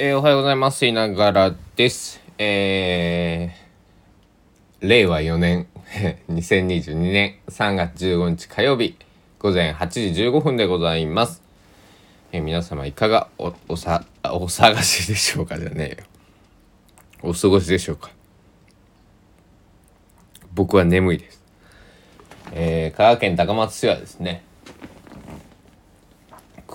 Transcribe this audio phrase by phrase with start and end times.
[0.00, 0.86] えーおはようございます。
[0.86, 2.20] いながらです。
[2.38, 5.66] えー、令和4年、
[6.30, 8.94] 2022年3月15日火曜日、
[9.40, 11.42] 午前8時15分でございます。
[12.30, 16.06] えー皆様いかがお、おさ、お探しでしょうかじゃねえよ。
[17.22, 18.12] お過ごしでしょうか
[20.54, 21.42] 僕は眠いです。
[22.52, 24.44] えー、香川県高松市はですね、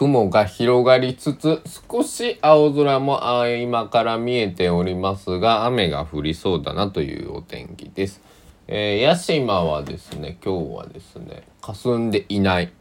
[0.04, 8.22] 雲が広がりつつ少し青空もあー今から見えておりますが雨が降りそうだなというお天気です。
[8.68, 12.74] えー、屋島はですね今日はですね霞んでいない、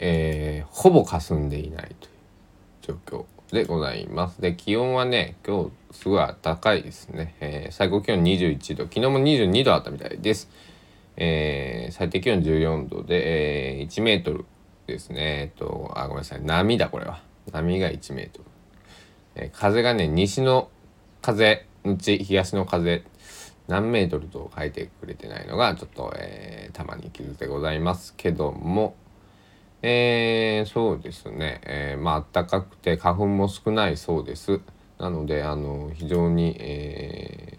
[0.00, 4.42] えーほぼ霞んでいないという状況でございます。
[4.42, 10.50] で気温はね今日すごい暖かいですね、えー最高気温21度昨日も22度あったみたいです。
[11.16, 14.44] えー最低気温14度で、えー1メートル
[14.92, 15.42] ですね。
[15.42, 16.42] えっと、あ、ごめんなさい。
[16.42, 17.22] 波だ、これは。
[17.52, 18.44] 波が1メートル。
[19.36, 20.70] え風がね、西の
[21.22, 23.04] 風、うち東の風、
[23.68, 28.94] 何メートルと書いてくれてないのが、ちょっと、えーたまに傷でございますけども、
[29.82, 31.60] えーそうですね。
[31.64, 34.60] えーまあ、暖かくて花粉も少ないそうです。
[34.98, 37.58] なので、あの、非常に、え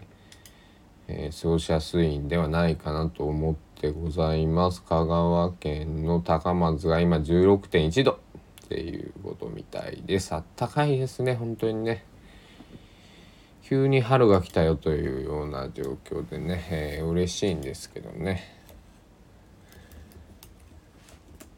[1.08, 4.82] えー過ごしやすいんではないかなと思ってでございます。
[4.82, 10.34] 香川県の高松が今16.1度っていうことみたいです。
[10.34, 12.04] あったかいですね本当にね。
[13.62, 18.42] 急に春が来たよというような状況でね、えー嬉しいんですけどね。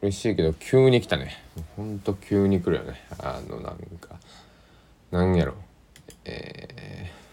[0.01, 1.35] 嬉しいけど急に来たね。
[1.75, 3.01] ほんと急に来るよね。
[3.19, 4.15] あのなんか
[5.11, 5.55] なんやろ。
[6.23, 7.23] えー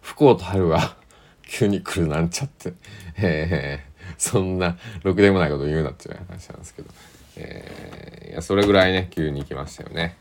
[0.00, 0.96] 不幸と春が
[1.46, 2.72] 急に来るなんちゃって、
[3.16, 3.89] え
[4.20, 6.90] そんなろくでもないこと言うなっていう話なんですけど、
[7.36, 10.16] えーいやそれぐらいね急に来ましたよね。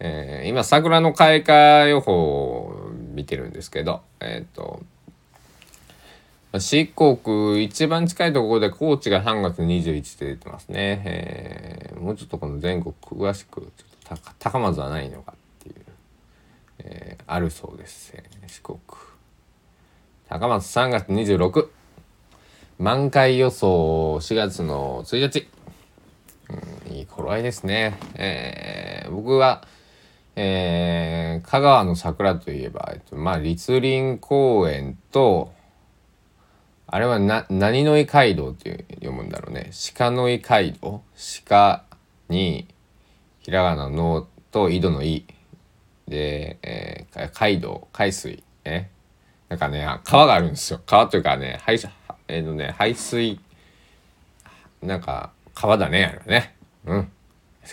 [0.00, 4.02] えー今桜の開花予報を見てるんですけど。
[4.20, 4.82] えっ、と
[6.58, 15.74] 四国一番近いところで高知が3月21って出てますね、えーもうちょっとこの全国詳しくちょっと高高松はないのかっていう、
[16.80, 18.78] えーあるそうです、えー四国。
[20.28, 21.68] 高松3月26
[22.78, 25.48] 満開予想4月の1日、
[26.88, 29.66] うん、いい頃合いですね、えー僕は
[30.36, 35.52] えー香川の桜といえば、えっと、まあ栗林公園と
[36.86, 39.70] あれはな何の井街道って読むんだろうね。
[39.94, 41.02] 鹿の井街道？
[41.46, 41.84] 鹿
[42.28, 42.66] に
[43.40, 45.26] ひらがなのと井戸の井
[46.06, 48.42] で、えー、街道海水。
[48.64, 48.90] ね
[49.48, 50.80] なんかね川があるんですよ。
[50.86, 51.90] 川というかね排水
[52.28, 53.40] えーとね排水
[54.82, 56.54] なんか川だねあれはね。
[56.86, 57.10] うん。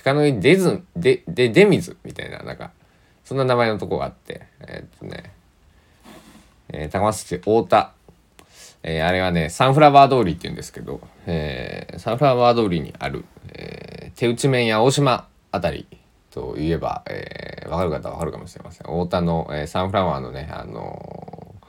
[0.04, 2.72] 鹿の井出ずでで出水みたいななんか
[3.24, 5.32] そんな名前のとこがあってえーっとね、
[6.70, 7.92] えー高松市太田。
[8.84, 15.88] えーあれはねサンフラワー通りって言うんですけど、えーサンフラワー通りにある、えー手打ち麺や大島あたり
[16.32, 18.88] といえば、えー、分かる方は分かるかもしれません。
[18.88, 21.66] 太田の、えーサンフラワーのねあのー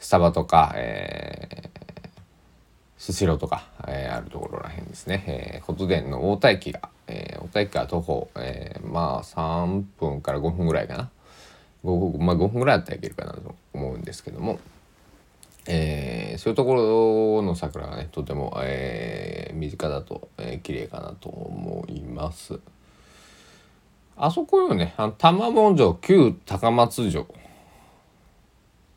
[0.00, 1.89] スタバとか、えー
[3.00, 11.10] スシローとか、えーあるところらへんですね、えー、琴電の太田駅が、えー太田駅から徒歩、えーまあ3分から5分ぐらいかな。
[11.82, 14.58] 5, まあ、5分ぐらいだったらいけるかなと思うんですけども、
[15.66, 22.60] えーそういうところの桜がねとても、えー身近だと、えー綺麗かなと思います。
[24.18, 27.26] あそこよねあの玉門城旧高松城。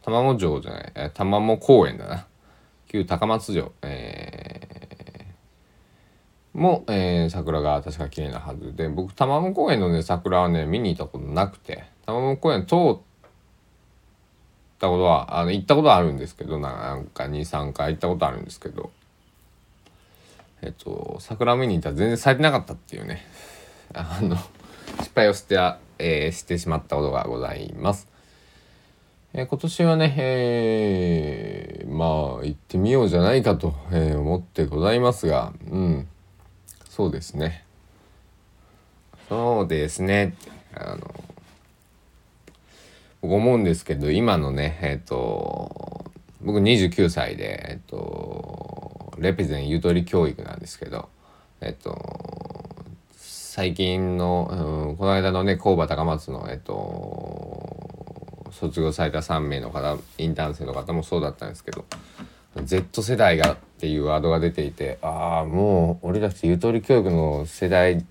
[0.03, 2.27] 玉門城じゃないえー玉門公園だな。
[2.93, 12.97] 旧高松城、えーも、えー桜が確か綺麗なはずで僕玉門公園のね桜はね見に行ったことなくて玉門公園通っ
[14.77, 18.91] たことはあの行ったことはあるんですけどなんか23回行ったことあるんですけど
[20.61, 23.25] えっと桜見に行ったら全然咲いてなかったっていうね
[23.95, 24.35] あの
[24.99, 25.55] 失敗をして,、
[25.97, 28.12] えーしてしまったことがございます。
[29.35, 36.07] えー今年はね、えーまあ行ってみようじゃないかと、えー思ってございますがうん。
[36.87, 37.65] そうですね。
[39.29, 40.35] そうですね。
[40.75, 40.99] あの
[43.21, 46.05] 僕思うんですけど今のねえっ、と
[46.41, 51.09] 僕29歳でえっ、とレペゼンゆとり教育なんですけど
[51.59, 51.97] えっ、と
[53.17, 57.89] 最近の、うん、この間のね工場高松のえっ、と
[58.63, 61.83] 卒業された3名の方インターン生の方もそうだったんですけど
[62.63, 68.05] Z 世代がっていうワードが出ていてああもう俺たちゆとり教育の世代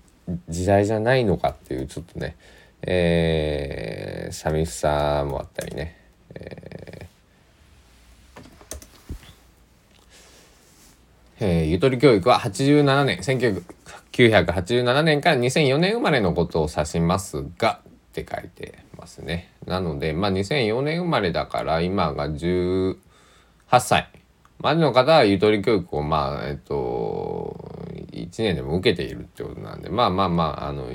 [0.49, 2.35] 時代じゃないのかっていうちょっとね、
[2.83, 5.95] えー寂しさもあったりね、
[6.33, 17.82] えーえーゆとり教育は87年1987年から2004年生まれのことを指しますが
[18.21, 19.51] って書いてますね。
[19.65, 22.95] なのでまあ2004年生まれだから今が18
[23.79, 24.07] 歳
[24.59, 27.57] までの方はゆとり教育をまあえっと
[28.11, 30.87] 1年でも受けているってことなんでまあまあまああの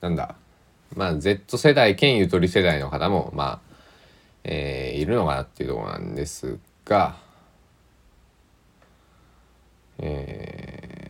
[0.00, 0.36] なんだ。
[0.94, 3.60] まあ Z 世代兼ゆとり世代の方もまあ、
[4.44, 7.16] えーいるのかなっていうところなんですが
[9.98, 11.07] えー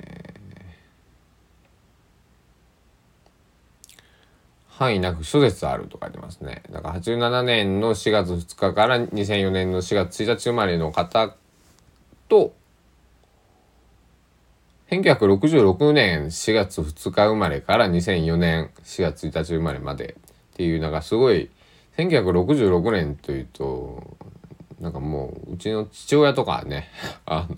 [4.78, 6.62] 範囲なく諸説あると書いてますね。
[6.70, 11.34] だから87年の4月2日から2004年の4月1日生まれの方
[12.28, 12.54] と
[14.88, 20.16] 1966年4月2日生まれから2004年4月1日生まれまで
[20.52, 21.50] っていうなんかすごい
[21.96, 24.16] 1966年というと
[24.78, 26.88] なんかもううちの父親とかね
[27.26, 27.56] あの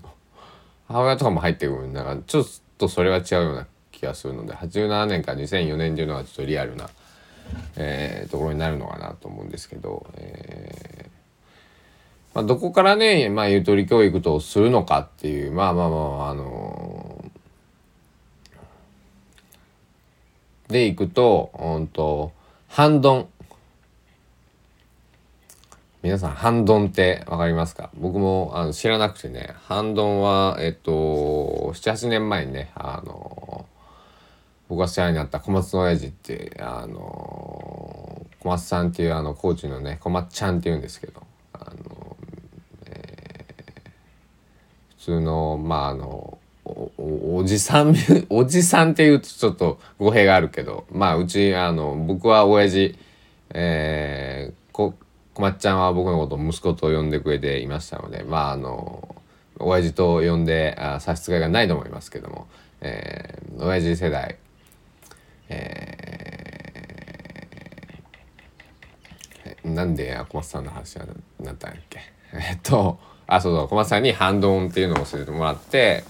[0.87, 2.45] 母親とかも入ってくるなんかちょっ
[2.79, 6.89] とそれは違うような気がするので87年から2004年っていうのはちょっとリアルな、
[7.75, 11.09] えーところになるのかなと思うんですけど、えー
[12.33, 17.25] まあ、どこからね、まあ、ゆとり教育とするのかっていうまあまあまああの
[20.69, 22.31] でいくとうんと
[22.69, 23.27] 半ドン。
[26.03, 27.91] 皆さん半ドンってわかりますか？
[27.93, 33.67] 僕もあの知らなくてね半ドンはえっと78年前にねあの
[34.67, 37.30] 僕が世話になった小松の親父ってあの
[38.41, 41.21] 小松さんっていうあのコーチのね小松ちゃんっていうんですけど
[41.53, 42.17] あの、
[42.85, 43.51] えー
[44.97, 47.95] 普通のまああのおじさん
[48.29, 52.97] おじさんっていうとちょっと語弊があるけどまあうちあの僕は親父
[53.53, 54.93] えー、こ
[55.33, 59.15] 小松ちゃんは僕のことを息子と呼んでくれていましたのでまああの
[59.57, 62.47] 親父と呼んであ差し支えがないと思いますけども、
[62.81, 64.37] えー、親父世代
[65.49, 66.30] えー
[69.63, 71.05] なんで小松さんの話に
[71.45, 71.99] なったんやっけ？
[72.33, 76.03] えっとあそうそう小松さんにハンドンっていうのを教えてもらって、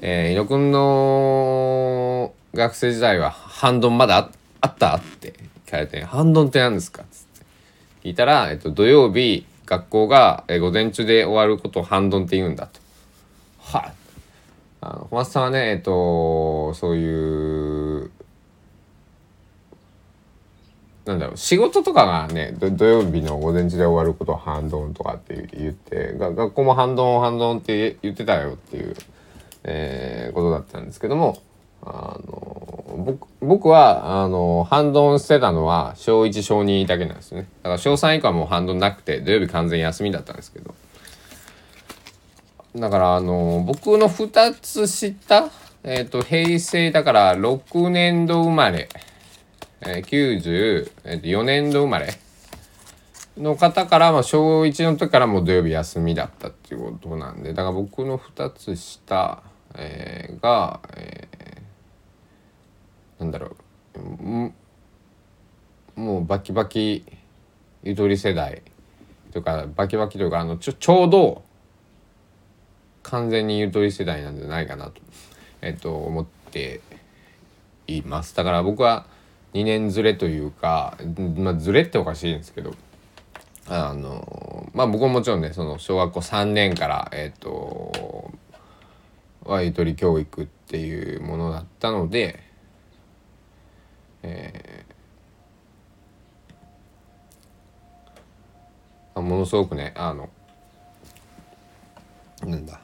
[0.00, 4.30] えー、伊野くんの学生時代はハンドンまだあ
[4.62, 5.32] あったって
[5.66, 7.46] 聞かれて「ハンドンって何ですか?」っつって
[8.08, 12.80] 聞いたら、えっと、土曜日学校が、え午前中で終わることをハンドンって言うんだと。
[13.62, 13.92] はい、
[14.80, 17.79] あの小松さんはねえっとそういう
[21.04, 28.94] なんだろう仕事とかがね土曜日の午前中で終わることを半ドンとかって言って学校も半ドン半ドンって言ってたよっていう、
[29.64, 31.42] えーことだったんですけども
[31.82, 37.48] あの僕僕はあの半ドンしてたのは小1小2だけなんですね。
[37.62, 40.74] だから小3以降はもう半ドンなくて土曜日完全休みだったんですけど。
[42.76, 45.50] だからあの僕の2つ下
[45.82, 48.88] えっ、と平成だから6年度生まれ
[49.82, 52.18] えー、94年度生まれ
[53.36, 59.42] の方から、まあ、小1の時からもう土曜日休みだったっていうことなんでだから僕の2つ下、
[59.74, 61.40] えーが、えー
[63.20, 63.54] なんだろ
[63.94, 64.52] う
[66.00, 67.04] もうバキバキ
[67.82, 68.62] ゆとり世代
[69.30, 71.44] というかバキバキというかあのちょちょうど
[73.02, 75.02] 完全にゆとり世代なんじゃないかなと,、
[75.60, 76.80] えっと思って
[77.86, 78.34] います。
[78.34, 79.06] だから僕は
[79.54, 80.96] 2年ずれというか、
[81.36, 82.74] まあ、ずれっておかしいんですけど
[83.68, 88.32] あのまあ僕ももちろんねその小学校3年からえっ、と
[89.44, 92.40] はゆとり教育っていうものだったので、
[94.22, 94.90] えー
[99.20, 100.28] ものすごくねあの
[102.42, 102.80] なんだ。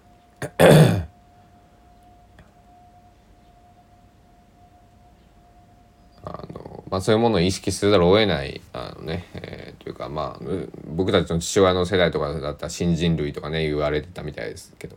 [6.27, 10.45] あの、まあ、そういうものを意識せざるを得ないあのね、えーというかまあ
[10.89, 14.97] 僕たちの父親の世代とかだったら新人類とかね言われてたみたいですけど。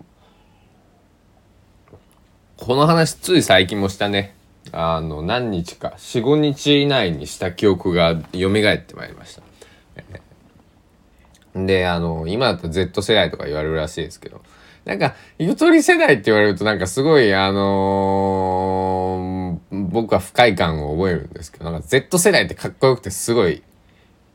[2.58, 4.36] この話つい最近もしたね。
[4.72, 9.44] あの何日か45日以内にした記憶が蘇ってまいりました。
[11.56, 14.42] であの今だったら Z 世代とか言われるらしいですけど。
[14.86, 18.59] なんかゆとり世代って言われるとなんかすごいあのー
[19.90, 23.64] 僕は不快感を覚えるんですけどなんか Z 世代ってかっこよくてすごい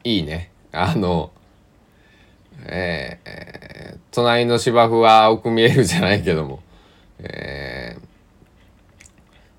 [0.04, 0.50] いいね。
[0.73, 1.30] あの
[2.66, 6.62] えーえ隣の芝生は青く見えるじゃないけども
[7.18, 8.14] えー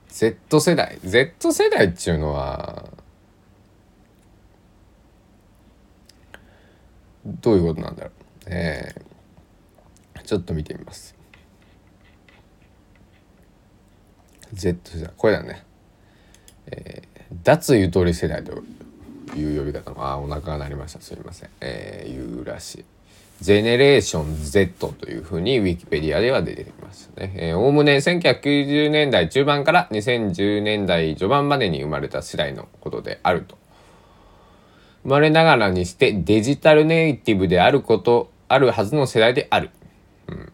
[0.10, 2.90] Z 世代 Z 世代っていうのは
[7.26, 8.14] どういうことなんだろう。
[8.46, 11.16] えー、ちょっと見てみます。
[14.54, 15.65] Z じゃこれだね。
[16.68, 18.52] えー、脱ゆとり世代と
[19.36, 22.86] いう呼び方のあお腹が鳴りましたすみませんえー、いうらしい
[23.42, 27.54] ジェネレーション Z というふうにウィキペディアでは出てきましたね。
[27.54, 33.58] おおむね1990年代中盤から2010年代序盤までに生まれた世代のことであると。
[35.04, 39.70] 生まれながらにしてデジタルネイティブであること、あるはずの世代である。
[40.30, 40.52] うん、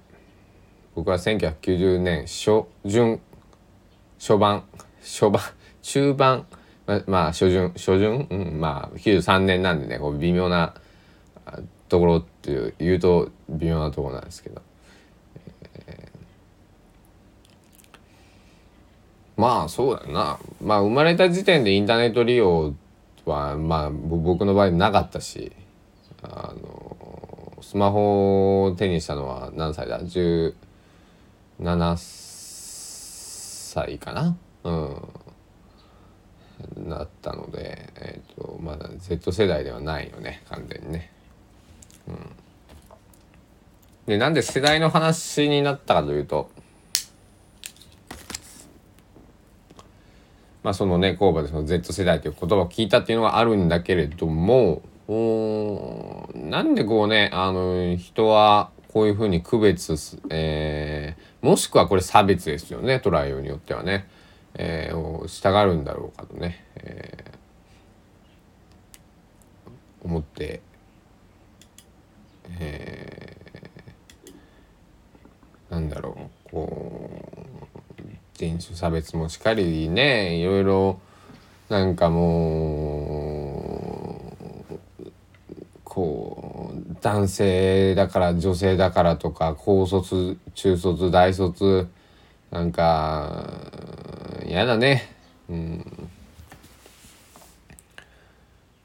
[0.96, 3.22] 僕は1990年初旬、
[4.20, 4.64] 初盤、
[5.02, 5.42] 初盤、
[5.82, 6.46] 中盤、
[6.86, 10.74] ままあ初旬、初旬、うん、まあ93年なんでね、こう微妙な
[11.90, 14.62] ところっていう言うと微妙なところなんですけど、
[15.88, 20.40] えー、まあそうだな。
[20.62, 22.74] まあ生まれた時点でインターネット利用
[23.26, 25.52] はまあ僕の場合なかったし
[26.24, 30.54] あのスマホを手にしたのは何歳だ？17
[33.74, 34.36] 歳かな？
[34.64, 34.96] うん。
[36.78, 41.12] なったので、えーとまだ Z 世代ではないよね完全にね。
[42.08, 42.16] うん、
[44.06, 46.50] でなんで世代の話になったかというと
[50.64, 54.82] まあそのね工場でその Z 世代という言葉を聞いたっていうのがあるんだけれども
[56.36, 64.08] なんでこうねあの人はこういうふうに区別えー、もしくはこれ差別ですよね捉えようによってはね、
[64.56, 70.62] えー、をしたがるんだろうかとね、えー、思って
[72.60, 76.18] えー、なんだろ
[76.48, 78.02] うこう
[78.34, 81.00] 人種差別もしっかりねいろいろ
[81.70, 83.46] なんかも
[84.70, 84.80] う
[85.84, 91.88] こう男性だから女性だからとか高卒中卒大卒
[92.50, 93.48] なんか
[94.52, 95.08] 嫌だね。
[95.50, 96.10] うん。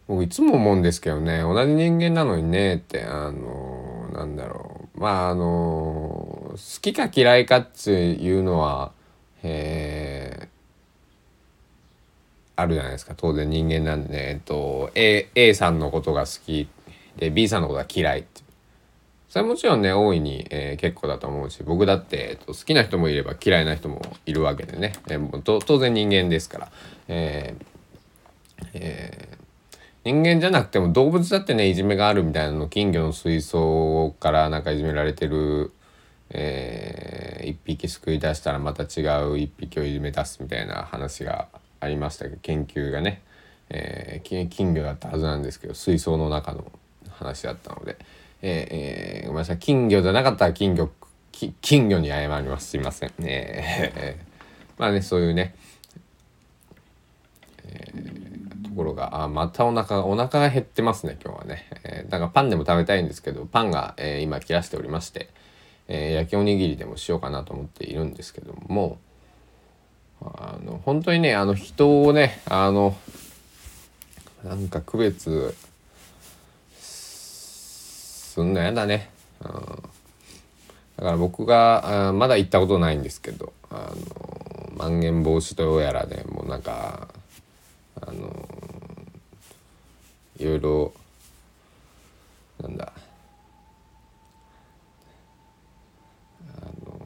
[0.06, 1.40] 僕いつも思うんですけどね。
[1.40, 5.00] 同じ人間なのにねってあのなんだろう。
[5.00, 8.92] まああの好きか嫌いかっていうのは
[9.42, 10.48] え
[12.54, 13.14] あるじゃないですか。
[13.16, 16.68] 当然人間なんでね、えっと、A, A さんのことが好き
[17.16, 18.45] で B さんのことが嫌いって。
[19.28, 26.72] それもちろんね大いに、えー、結構だと思うし僕だって、えっと、好きな人もいれば嫌いな人もいるわけでね、えー、当然人間ですから。
[27.08, 27.66] えー
[28.74, 29.36] えー
[30.06, 35.72] 人間じゃなくても動物だってねいじめがあるみたいなの金魚の水槽からなんかいじめられてる、
[36.30, 41.48] えー、一匹救い出したらまた違う一匹をいじめ出すみたいな話が
[41.80, 43.20] ありましたけど研究がね、
[43.68, 46.70] えー、金魚だったはずなんですけど水槽の中の
[47.10, 47.98] 話だったので、
[48.42, 49.58] えーえー、ごめんなさい。
[49.58, 50.90] 金魚じゃなかったら金魚
[51.60, 52.70] 金魚に謝ります。
[52.70, 53.12] すいません。
[53.20, 55.54] えー、 まあねそういうね、
[57.64, 58.26] えー
[58.76, 65.30] ころがあまたお腹がお腹が減ってますね今日はね、えー、だからパンでも食べたいんですけどパンが、えー、今切らしておりまして、
[65.88, 68.98] えー、焼きおにぎりでもしようかなと思っているんですけども
[70.20, 72.96] あの本当にねあの人をねあの
[74.44, 75.54] なんか区別
[78.36, 79.08] すんのやだね、
[79.40, 79.82] うん、だか
[80.98, 87.08] ら僕があまだ行ったことないんですけどあのまん延防止とやらでもうなんか
[88.02, 88.46] あの
[90.36, 90.92] いろいろ
[92.60, 92.92] なんだ。
[96.58, 97.00] あの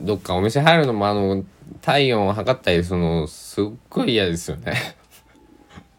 [0.00, 1.44] どっかお店入るのもあの
[1.80, 4.96] 体温を測ったりそのすっごい嫌ですよね。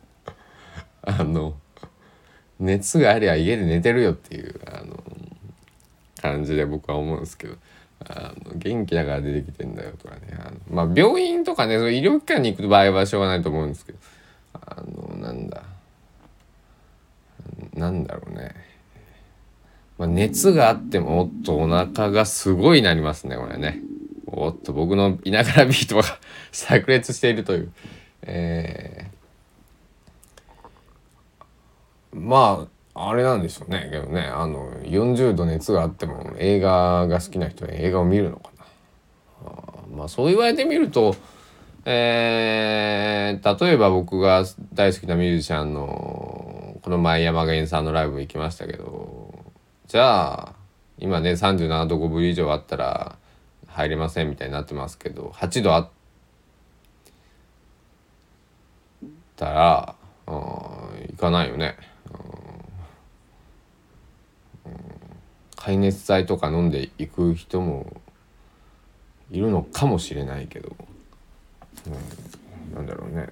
[1.04, 1.56] あの
[2.60, 5.04] 熱がありゃ家で寝てるよっていうあの
[6.22, 7.56] 感じで僕は思うんですけど
[8.00, 13.98] あの元気だから出てきてんだよとかねあのまあ病院とかねその医療機関に行く場合はしょうがないと思うんですけど
[14.54, 15.64] あのなんだ
[17.74, 18.56] なんだろうね、
[19.98, 23.82] まあ、熱があってもおっとお腹がすごいなりますねこれね。
[24.28, 26.04] おっと僕のいながらビートが
[26.52, 27.72] 炸裂しているという。
[28.24, 29.15] えー、
[32.16, 41.16] まああれなんでしょうねけどねあの40度熱があっても映画が好きな人は映画を見るのかなまあそう言われてみると
[41.88, 44.44] えー、例えば僕が
[44.74, 49.46] 大好きなミュージシャンのこの前山源さんのライブ行きましたけど
[49.88, 50.56] じゃあ
[50.98, 53.18] 今ね37度5分以上あったら
[53.68, 55.90] 入れませんみたいになってますけど8度あっ
[59.36, 59.96] たら、
[60.26, 61.76] うん、行かないよね。
[62.10, 62.36] うん
[65.66, 68.00] 解熱剤とか飲んでいく人も
[69.32, 70.76] いるのかもしれないけど、
[71.88, 73.30] うん、なんだろうね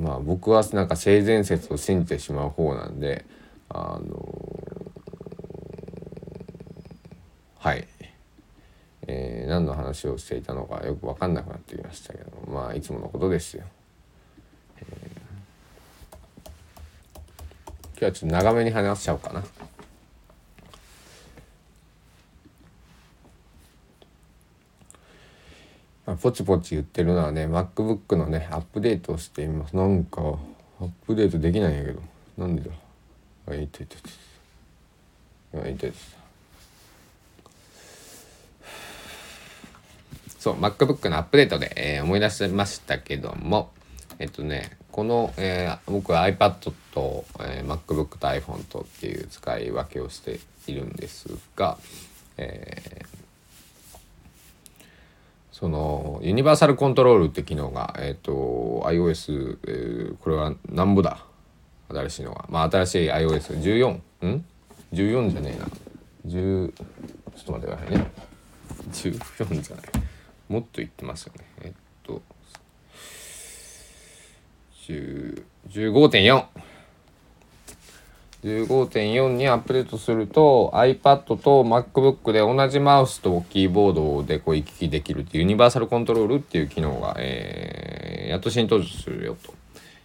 [0.00, 3.24] まあ僕はなんか性善説を信じてしまう方なんで
[3.68, 4.38] あの
[7.58, 7.88] はい
[9.08, 13.64] えー、何の話をしていたのかよく分かんなくなってきましたけどまあいつものことですよ。
[14.78, 14.86] えー、
[16.44, 19.42] 今日はちょっと長めに話しちゃおうかな。
[26.01, 29.76] まあ、ポチポチ言ってるのはね MacBook のねアップデートをしています。
[29.76, 30.20] なんか
[30.80, 32.00] アップデートできないんやけど。
[32.38, 32.70] なんでだ？
[33.48, 35.60] あいていてい。
[35.62, 35.92] ていてい。
[40.38, 43.70] そう MacBook のアップデートで、えー、思い出しましたけども。
[44.18, 51.78] えっとねこの、えー、僕は iPad と、えー、MacBook と iPhone とっていう使い分けをしているんですが、
[52.36, 53.06] えー、
[55.62, 61.24] そのユニバーサルコントロールって機能が、えっ、ー、と iOS、えー、これはなんぼだ？
[61.88, 63.88] 新しいのがまあ新しい iOS14
[64.26, 64.44] ん
[64.92, 65.68] ？14じゃねえな。
[66.26, 66.82] 10ちょ
[67.42, 68.10] っと待ってくださいね。
[68.90, 69.86] 14じゃない。
[70.48, 71.44] もっと言ってますよね。
[71.62, 72.20] えっと
[75.68, 76.44] 15.4
[78.44, 89.54] 15.4にアップデートすると iPad と MacBook で同じマウスとキーボードでこう行き来できるっていうユニバーサルコントロールっていう機能が、えー、やっと新登場するよと。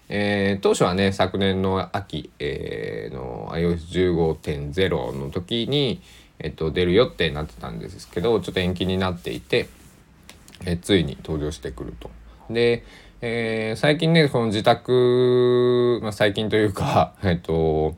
[0.10, 6.02] えー、当初はね昨年の秋、えー、の iOS15.0 の時に、
[6.40, 9.68] えっと、出るよってなってたんですけどちょっと延期になっていて、
[10.66, 12.10] えついに登場してくると。
[12.50, 12.84] で、
[13.22, 17.96] えー、最近ねこの自宅、まあ、最近というか えっと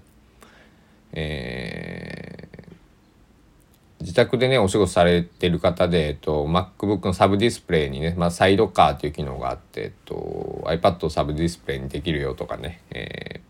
[1.14, 13.42] えー、自宅でねお仕事されてる方で、えっと、MacBook のサブディスプレイにね、まあ、サイドカーっていう機能があって、えっと、iPad をサブディスプレイにできるよとかね、え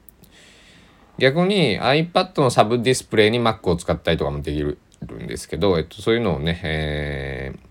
[1.17, 7.69] ー、逆に iPad のサブディスプレイに Mac を使ったりとかもできるんですけど、えっと、そういうのをね、えー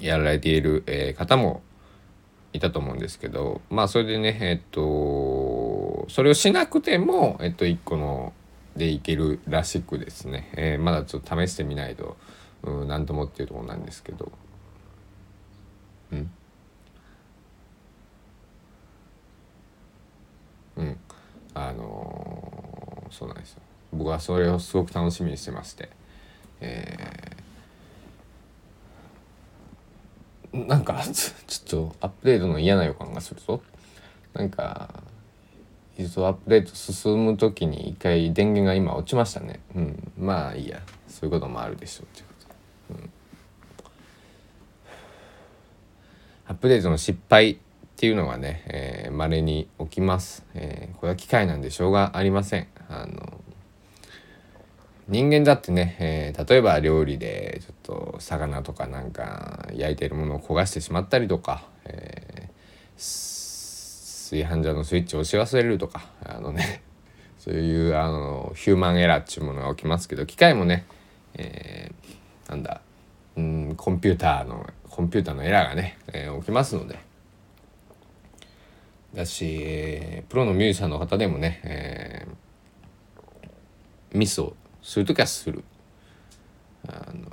[0.00, 1.62] やられている、えー、方も
[2.52, 8.32] いたと思うんですけどまあそれでねえっとそれをしなくてもえっと1個の
[8.78, 12.16] でいけるらしくですね、えー、まだちょっと試してみないと
[12.86, 14.32] 何ともっていうところなんですけど。
[16.12, 16.30] うん。
[20.76, 20.96] うん。
[21.54, 23.62] あのー、そうなんですよ。
[23.92, 25.90] 僕はそれをすごく楽しみにしてまして。
[26.60, 27.38] えー
[30.52, 33.60] なんかちょっとアップデートの嫌な予感がするぞ。
[34.32, 35.02] なんか
[35.98, 39.60] 実はアップデート進む時に一回電源が今落ちましたね。
[39.74, 40.12] うん。
[40.16, 40.80] まあいいや。
[41.08, 42.34] そういうこともあるでしょうっていうこ
[42.94, 43.10] と、うん、
[46.46, 47.56] アップデートの失敗っ
[47.96, 52.68] ていうのがねまれ、えー、に起きます、えー、これは機械なんでしょうがありません。
[52.88, 53.40] あの
[55.08, 63.00] 人間だってね、えー、例えば料理でちょっと魚とかなんか焼いてるものを焦がしてしまったりとか、えー、
[64.28, 66.82] 炊飯ジャーのスイッチを押し忘れるとかあのね
[67.38, 70.84] そういうあのヒューマンエラーっていうものが起きますけど機械もね、
[71.34, 72.82] えー、なんだ
[73.36, 76.98] うんコンピューターのコンピューターのエラーがね、えー、起きますので。
[79.14, 85.62] だし、プロのミュージシャンの方でもね、えー、ミスをする時はする。
[86.86, 87.30] あの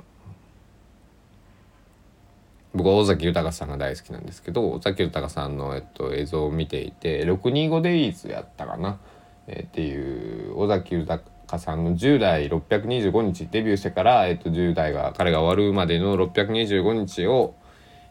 [2.76, 8.98] 僕尾崎豊さんが大好きなんですけど尾崎豊さんの、えっと、映像を見ていて「625デイズ」やったかな、
[9.46, 11.22] えー、っていう尾崎豊
[11.58, 17.54] さんの10代625日デビューしてから、えっと、10代が彼が終わるまでの625日を、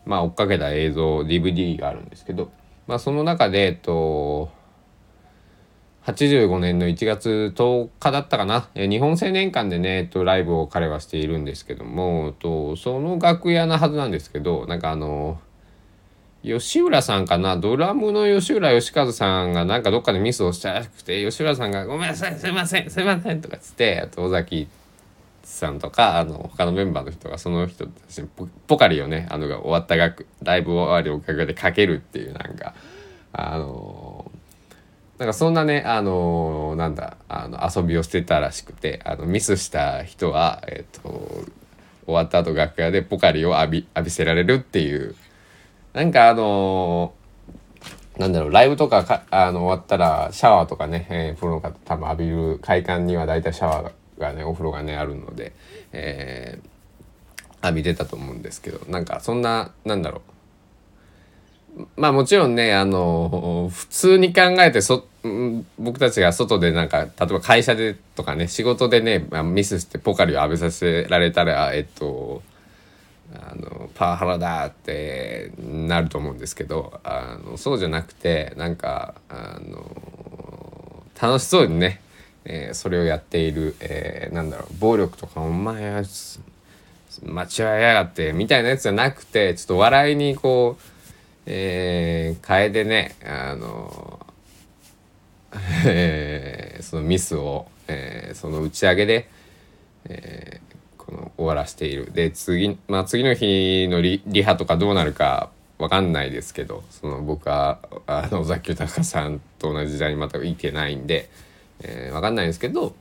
[0.06, 2.50] まあ、追っかけた映像 DVD があるんですけど、
[2.88, 4.50] まあ、その中で、えっと
[6.06, 15.40] 85年の1月10日だったかな、え日本青年館でね、えっと、ライブを彼はしているんですけども、とその楽屋なはずなんですけどなんかあの
[16.44, 17.58] 吉浦さんかな？
[17.58, 24.68] ドラムの吉浦義和さんがなんかどっかでミスをしたらしくて吉浦さんが「ごめんなさいすいませんすいません」とかつってあと尾崎
[25.44, 28.28] さんとかあの他のメンバーの人がその人たちに
[28.68, 32.76] ポカリをねあの終わった楽ライブ終わりおかげでかけるっていうなんか
[33.34, 34.25] あの
[35.18, 41.46] なんかそんなねあのー、なんだあの遊びをしてたらしくてあのミスした人は、えっ、ー、と
[42.06, 45.16] 終わった後楽屋でポカリを浴び浴びせられるっていう。
[45.94, 55.54] なんかあのー、なんだろうライブとかかあの終わったらシャワーとかね、えー、プロの方多分浴びる快感には大体シャワーがねお風呂がねあるので、
[55.94, 60.35] えー、浴びてたと思うんですけどなんかそんななんだろう
[61.98, 65.06] まあもちろんねあの普通に考えてそ
[65.80, 72.42] 僕たちが外でなんか例えば会社でとかね仕事でね、まあ、ミスしてポカリを浴びさせられたらえっと
[73.34, 82.02] あのパワハラだってなると思うんですけどあのそうじゃなくてなんかあの楽しそうにね、
[82.46, 86.04] えー、それをやっている、えー、なんだろう暴力とかお前は
[87.24, 90.95] 間違えやがってみたいなやつじゃなくてちょっと笑いにこう、
[91.46, 94.26] えー、ねあの、
[95.86, 99.30] えー、そのミスを、えー、その打ち上げで、
[100.06, 102.12] えー、この終わらせている。
[102.14, 111.30] で次,、まあ、次の日のリリハとかどうなるか分かんないですけどその僕はあの尾崎豊さんと同じ時代にまたいてないんで、
[111.82, 112.96] えー、分かんないですけど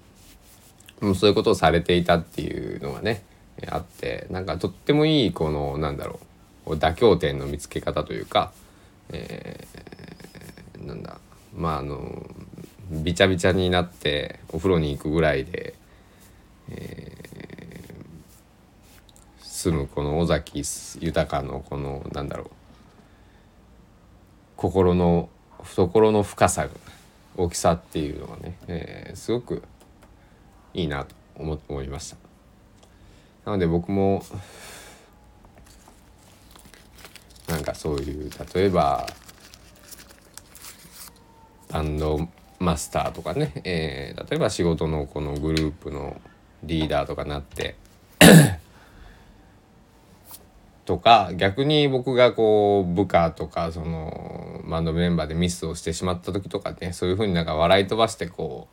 [1.01, 3.23] もうそういうことをされていたっていうのがね
[3.69, 6.34] あってなんかとってもいいこのなんだろう
[6.67, 8.53] 妥協点の見つけ方というか、
[9.11, 11.19] えー、なんだ
[11.57, 12.27] まああの
[12.91, 15.75] びちゃびちゃになってお風呂に行くぐらいで、
[16.71, 17.15] え
[19.65, 20.63] 住むこの尾崎
[21.01, 22.51] 豊のこのなんだろう
[24.57, 25.31] 心の
[25.63, 26.69] 懐の深さ
[27.37, 29.63] 大きさっていうのがね、えー、すごく
[30.75, 32.17] いいなと思思いました。
[33.47, 34.23] なので僕も
[37.49, 39.07] なんかそういう例えば
[41.71, 42.29] バンド
[42.59, 46.21] マスターとかね、えー、例えば仕事のこのグループの
[46.63, 47.77] リーダーとかなって
[50.87, 58.69] とか逆に僕がこう部下とかそのバンドメンバーでミスをしてしまった時とかねそういうふうになんか笑い飛ばしてこ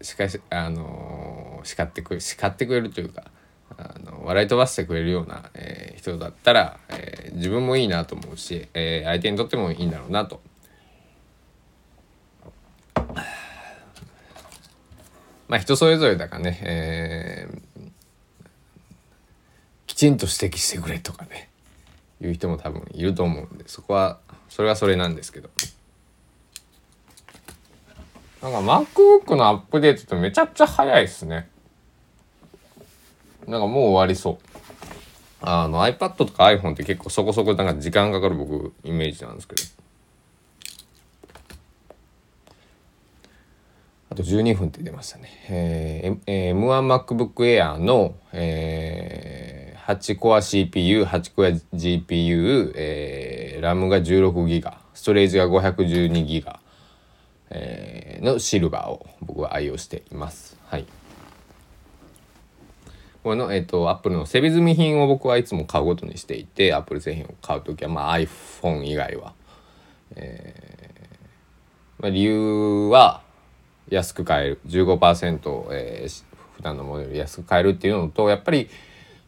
[0.00, 3.24] うしかしあの叱ってく叱ってくれるというか
[3.78, 10.40] あの笑い飛ばしてくれるような、えー、人だったら、えー、自分もいいなと思うし、えー、相手にとってもいいんだろうなと。
[15.48, 17.70] まあ人それぞれだからね、えー
[20.00, 21.50] ちんと指摘してくれとかね
[22.22, 25.50] いう人も多分いると思うんでそこはそれはそれなんですけど
[28.40, 31.50] なんか MacBook のアップデートってめちゃくちゃ早いですね
[33.50, 34.38] なんかもう終わりそう
[35.42, 39.62] あの iPad とか iPhone って結構そこそこなんか時間かかる僕イメージなんですけど
[44.10, 45.28] あと12分って出ましたね。
[45.48, 49.60] えー、えー、M1MacBook Air の、えー
[49.90, 56.60] 8コア CPU、8コア GPU、えー、RAM が16ギガ、ストレージが512ギガ、
[57.50, 60.56] えー、のシルバーを僕は愛用しています。
[60.66, 60.86] はい。
[63.22, 69.34] この、えっ、と、Apple の整備済み品を僕はいつも買うことにしていて、Apple 製品を買うときは、まあ iPhone 以外は。
[70.16, 73.22] えーまあ、理由は、
[73.90, 74.60] 安く買える。
[74.66, 76.24] 15%、えー、
[76.56, 78.68] 普段のものより安く買えるっていうのと、やっぱり、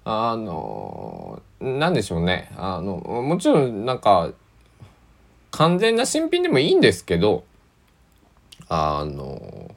[0.05, 4.33] あの何でしょうねあのもちろんなんか
[5.53, 7.45] 完全な新品でもいいんですけど
[8.69, 9.71] あの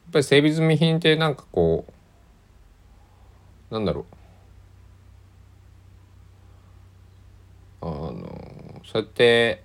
[0.11, 1.85] っぱり整備済み品ってなんかこ
[3.69, 4.05] うなんだろう。
[7.83, 9.63] あのそうやって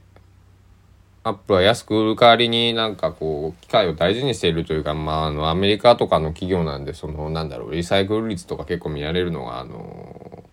[1.25, 10.45] アップルは安く売る代わりになんかこう機械を大事にしているというか、まあ、あのアメリカとかの企業なんでそのなんだろうリサイクル率とか結構見られるのがあの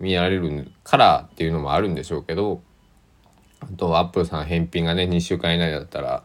[0.00, 2.60] 見られるからっていうのもあるんでしょうけど
[3.60, 6.24] あとアップルさん返品がね2週間以内だったら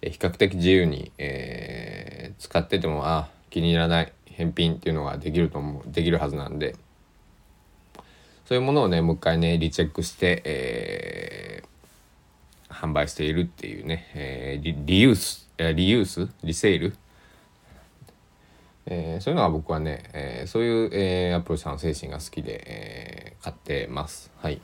[0.00, 6.76] 比較的自由に、えー、使っててもあ気に入らない返品っていうのができると思うできるはずなんで。
[8.44, 11.72] そういうものをねもう一回ねリチェックして、えー
[12.72, 16.28] 販売しているっていうね、えー、リリユースリユース？
[16.42, 16.96] リセール、
[18.86, 24.32] えー、そういうのは僕はね、えー、そういう、えー、アップルさんの精神が好きで、えー、買ってます。
[24.38, 24.60] はい。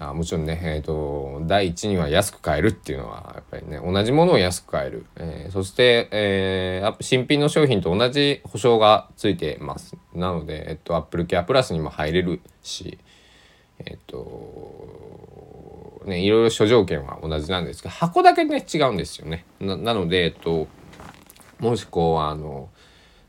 [0.00, 12.98] あもちろんね、えーと、第一には安く買えるっていうのはやっぱりね同じものを安く買える、えー、そして、えー、新品の商品と同じ保証がついてますなので、えっと、アップルケアプラスにも入れるし
[13.80, 19.44] えっとねいろいろ諸条件は同じなんですが箱だけね違うんですよね。
[19.60, 20.68] なのでえっと
[21.58, 22.68] もしこうあの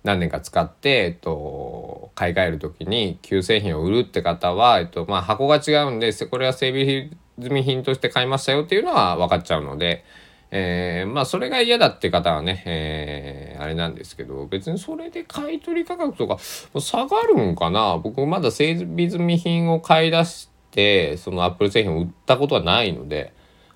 [0.04, 7.10] 何年か使って、えっと、買い替える時に旧製品を売るって方は、えっとまあ、箱が違うんでこれは整備
[7.42, 10.06] 済み品として買いましたよっていうのは分かっちゃうので、
[10.52, 17.98] えー、まあそれが嫌だって方はね、えー、あれなんですけど別にそれで買い取り価格とか下がるんかな？
[17.98, 23.34] 僕まだ整備済み品を買い出してそのアップル製品を売ったことはないので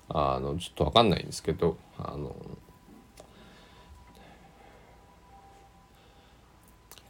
[0.08, 2.34] あのちょっと分かんないんですけどあの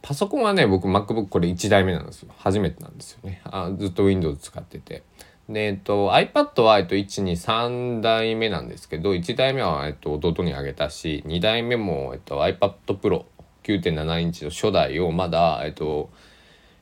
[0.05, 2.29] パソコンはね僕 MacBook これ1台目なんですよ。
[2.37, 3.41] 初めてなんですよね。
[3.43, 5.01] あずっと Windows 使ってて。
[5.49, 13.25] でえっと iPad は、えっと、123代目なんですけど1台目は、えっと、弟にあげたし2台目も、えっと、iPad Pro
[13.63, 16.11] 9.7インチの初代をまだえっと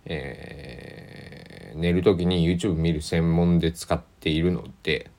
[0.05, 5.09] えー、寝る時に YouTube 見る専門で使っているので、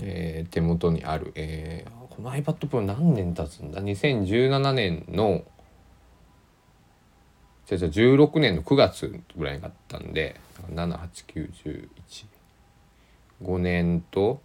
[0.00, 5.44] えー、手元にある、えー、この iPad Pro 何年経つんだ？2017年の
[7.66, 10.36] じゃじゃ16年の9月ぐらいに買ったんで
[10.74, 11.88] 78911
[13.58, 14.40] 年と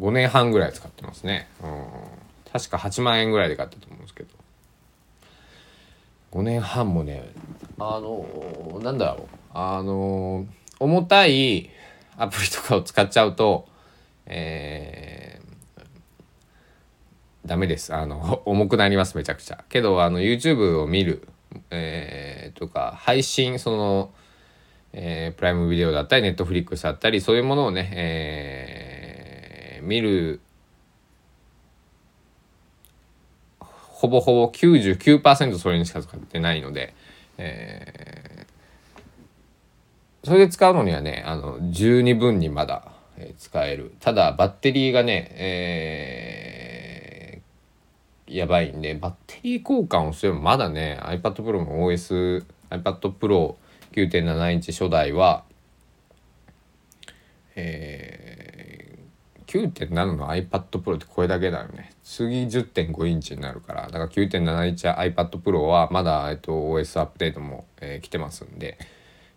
[0.00, 1.48] 5年半ぐらい使ってますね。
[1.62, 1.86] うん。
[2.52, 4.30] 確か8万円ぐらいで買ったと思うんですけど。
[6.32, 7.30] 5年半もね
[7.78, 9.26] あのなんだろう。
[9.54, 10.46] あの
[10.78, 11.70] 重たい
[12.16, 13.66] アプリとかを使っちゃうと
[14.26, 15.37] え
[17.48, 17.92] ダメです。
[17.94, 19.64] あの、 重くなります、めちゃくちゃ。
[19.68, 21.26] けど、あの、YouTube を見る、
[21.70, 24.12] えー、とか、配信、その、
[24.92, 30.40] えー、プライムビデオだったり、Netflix だったり、そういうものをね、えー、見る、
[33.58, 36.94] ほぼほぼ99%それにしか使ってないので、
[37.38, 43.94] えー、それで使うのにはね、あの、十二分にまだ、え使える。
[43.98, 46.57] ただ、バッテリーがね、えー
[48.28, 53.56] やばいんでバッテリー交換をすればまだね iPad Pro も OS iPad Pro
[53.92, 55.44] 9.7インチ初代は
[57.60, 61.92] えー、9.7の iPad Pro ってこれだけだよね。
[62.04, 63.82] 次10.5インチになるから。
[63.86, 68.78] だから9.7インチ iPad Pro はまだ、えっと、OS アップデートも、えー、来てますんで、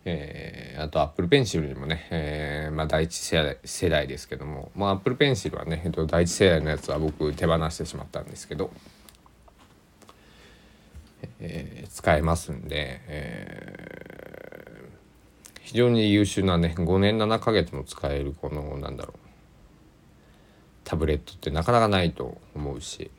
[0.04, 8.72] えー、あと Apple Pencil にもね、えー、まあ、第一世代世代ですけども、まあ、Apple Pencil はね、えっと、第一世代のやつは僕手放してしまったんですけど、
[11.40, 19.18] えー、使えますんで、えー、非常に優秀なね5年7ヶ月も使えるこのなんだろう
[20.84, 23.12] タブレットってなかなかないと思うし、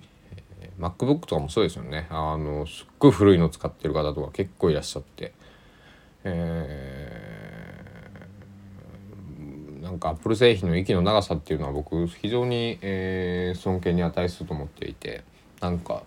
[0.60, 5.32] えー、MacBook とかもそうですよねあのすっごい古いの使ってる方とか結構いらっしゃって。
[6.24, 15.24] えー、なんかアップル製品の息の長さっていうのは僕非常に、えー、尊敬に値すると思っていて
[15.60, 16.02] なんか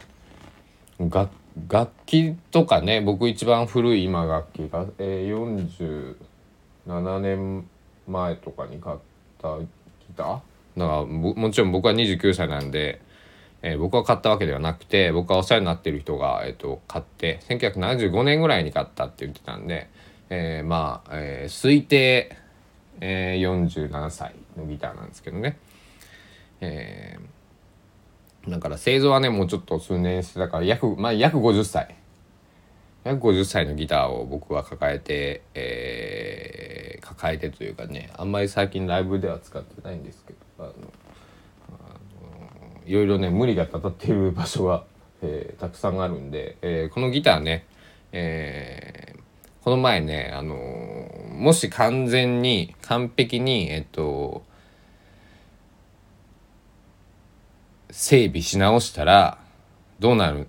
[1.00, 1.30] 楽
[1.70, 6.16] 楽器とかね僕一番古い今楽器が、えー、
[6.88, 7.68] 47年
[8.08, 8.98] 前とかに買っ
[9.42, 9.68] たギ
[10.16, 10.40] ター？
[10.78, 13.02] だからもちろん僕は29歳なんで、
[13.62, 19.90] えー、僕は買ったわけではなくて僕はお世話になってる人が、えーと、買って1975年ぐらいに買ったって言ってたんで、
[20.30, 22.36] えー、まあ、えー、推定、
[23.02, 25.58] えー、47歳のギターなんですけどね。
[26.62, 27.36] えー
[28.48, 31.96] だから製造はねもうちょっと数年してたから約まあ約50歳
[33.04, 40.74] 約50歳のギターを僕は抱えて、えー、抱えてというかねあんまり最近ライブでは使ってないんですけどあの
[42.86, 44.84] いろいろね無理がたたっている場所が、
[45.24, 47.66] えー、たくさんあるんで、えー、このギターね、
[48.12, 49.20] えー、
[49.66, 50.56] この前ね、あの
[51.34, 54.44] もし完全に完璧にえっと
[57.90, 59.40] 整備し直したら
[60.00, 60.48] どうなる？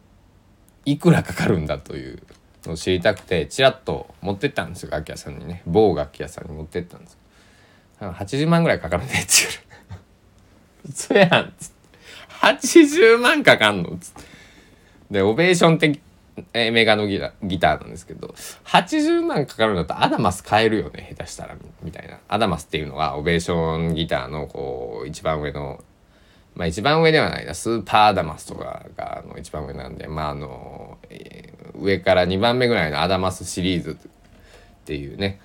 [0.85, 2.23] いくらかかるんだという
[2.67, 5.63] のを知りたくてちらっと持ってったんですよ楽器屋さんにね。
[5.67, 7.17] 某楽器屋さんに持ってったんです
[8.01, 9.33] 80万ぐらいかかるねって
[10.85, 11.77] 言うそやんっつって。
[12.43, 14.23] 80万かかんのっつって。
[15.11, 16.03] でオベーション的
[16.53, 22.19] えメガのギタギターなんですけど80万かかるんだったらアダマス買えるよね下手したらみたいな。
[22.29, 25.83] アダマスっていうのはオベーションギターのこう一番上の
[26.57, 33.97] まあ一番上ではないな、スーパーアダマスとかがあの一番上なんで、まああの、えー、上から2番目ぐらいのアダマスシリーズっ
[34.87, 35.39] ていうね、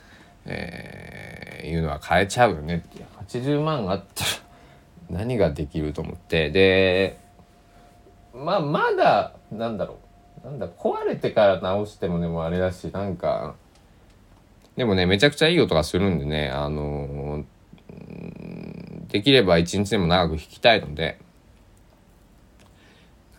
[0.46, 2.78] えー、いうのは買えちゃうよね。
[2.78, 3.04] って
[3.40, 4.30] 80万あったら
[5.10, 6.50] 何ができると思って。
[6.50, 7.20] で
[8.34, 9.98] まあまだなんだろう。
[10.44, 13.56] なんだ壊れてから直してもでもあれだしなんか。
[14.76, 17.44] でもねめちゃくちゃいい音がするんでねあの
[19.10, 21.20] できれば一日でも長く弾きたいので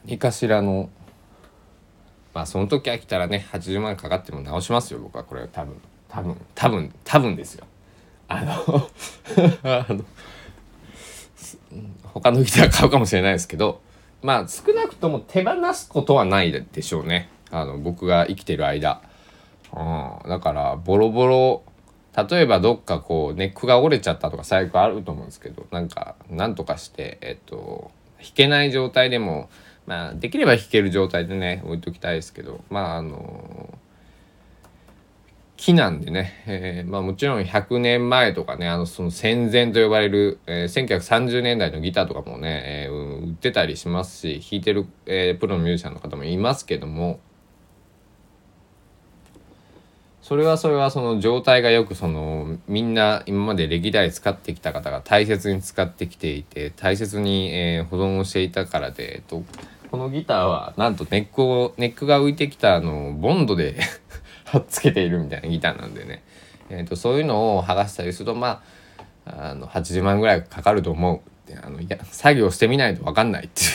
[0.04, 0.90] 何かしらの
[2.34, 5.24] まあその時飽きたらね80万かかっても直しますよ僕は。
[5.24, 7.66] これ多分多分多分多分ですよ。
[8.28, 8.52] あの
[9.64, 10.04] あの
[12.04, 13.80] 他のギター買うかもしれないですけど
[14.22, 17.28] まあ少なくとも手放すことはないでしょうね。
[17.50, 19.02] あの僕が生きてる間、
[19.72, 21.62] うん、だからボロボロ
[22.16, 29.50] 例えばどっかこうネックが折れちゃったとか最悪あると思うんですけどなんかなんとかしてえっと弾けない状態でも
[29.87, 33.78] まあできれば弾ける状態でね置いときたいですけどまああの
[35.56, 47.20] 木なんでね、えー、まあもちろん100年前とかねあのその戦前と呼ばれる、えー、1930年代のギターとかもね、えー、売ってたりしますし弾いてる、えー、プロのミュージシャンの方もいますけども。
[50.20, 59.42] それはそれはその状態がよくそのみんな今まで歴代使ってきた方が大切に使ってきていて大切に、えー、保存をしていたからで、えっと、
[59.90, 63.80] このギターはなんとネックをネックが浮いてきたあのボンドで
[64.46, 66.22] 貼っつけているみたいなギターなんでね、
[66.70, 68.62] えーと、そういうのを剥がしたりするとま
[69.26, 71.31] ああの80万ぐらいかかると思う。
[71.42, 73.68] ってあのいや作業してみないと分かんないっていう。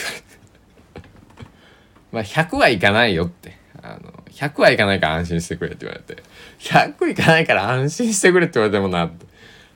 [2.12, 3.56] まあ100はいかないよって。
[3.80, 6.22] あの100はいかないから安心してくれって言われて。
[6.58, 9.26] 100いかないから安心してくれって言われてもなって。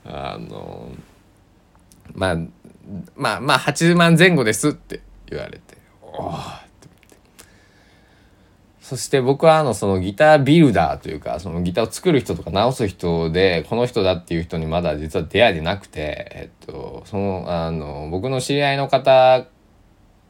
[0.04, 0.90] あの
[2.14, 2.36] まあ
[3.16, 5.76] まあまあ80万前後ですって言われて。
[6.02, 6.34] おお
[8.92, 19.46] そして僕はあのそのギタービルダーというかそのギターを作る人とか直す人でこの人だっていう人にまだ実は出会いでなくてえっとそのあの僕の知り合いの方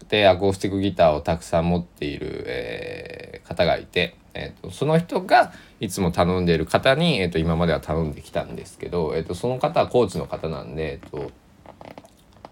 [0.08, 11.32] でアコースティックギターをたくさん持っている、えー、方がいて、えーと、その人がいつも頼んでいる方に、えーと、今までは頼んできたんですけど、えーと、その方は高知の方なんで、えーと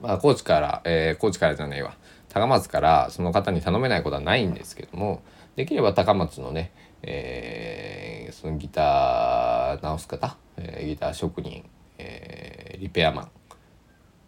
[0.01, 1.95] まあ、高知から、えー、高知からじゃないわ。
[2.31, 5.23] 高松からその方に頼めないことはないんですけども
[5.57, 11.65] できれば高松のね、えー、そのギター直す方、えー、ギター職人、
[11.99, 13.29] えー、リペアマンっ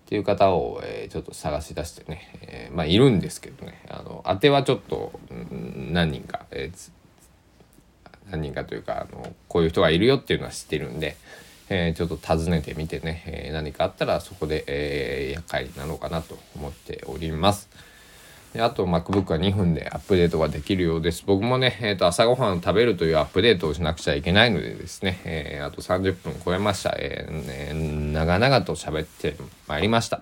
[0.07, 6.91] ていう方を、えー、ちょっと探し出してね、えー、まあいるんですけどねあの当てはちょっと、うん、何人か、えー、
[8.31, 11.17] 何人かというかあのこういう人がいるよっていうのは知ってるんで、
[11.71, 17.71] えー、ちょっと訪ねてみてね、えー、何かあったらそこで、えー、厄介なのかなと思っております。
[18.53, 21.25] であと MacBook は2分でアップデートができるようです。
[21.27, 26.95] 僕もね、えー、と朝ごはんを食べるというアップデートをしなくちゃいけないのでですね、えー、あと30分超えました。
[26.99, 29.37] えーね、長々と喋って
[29.67, 30.21] まいりました。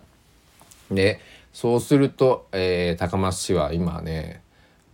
[0.92, 1.20] で、
[1.52, 4.42] そうすると、えー、高松市は今ね、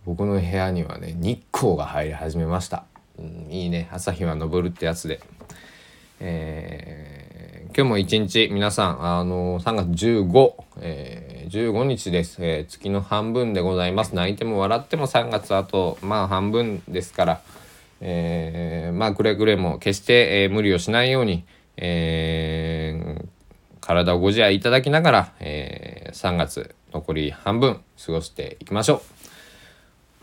[0.05, 2.85] 僕の部屋にはね、日光が入り始めました。
[3.19, 5.19] うん、いいね、朝日は昇るってやつで。
[6.19, 14.13] えー、今日も一日皆さん、あのー、3月15、えー、15日です、えー、月の半分でございます。
[14.13, 17.41] 泣いても笑っても3月あと、まあ半分ですから、
[18.01, 21.45] えー、まあくれぐれも決して、えー、無理をしないように、
[21.77, 23.21] え、
[23.79, 29.01] 体をご自愛いただきながら、え、3月残り半分過ごしていきましょ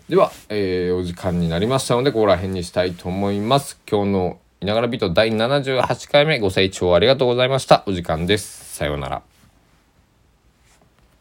[0.09, 0.11] う。
[0.11, 3.81] では、え、お時間になりましたので、ここら辺にしたいと思います。
[3.91, 7.83] 今日のいながらビート第78回目ご清聴ありがとうございました。
[7.87, 8.77] お時間です。
[8.77, 9.34] さようなら。